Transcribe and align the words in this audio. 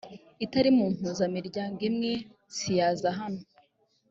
itari 0.45 0.69
mu 0.77 0.85
mpuzamiryango 0.93 1.79
imwe 1.89 2.13
siyaza 2.57 3.09
hano 3.19 3.41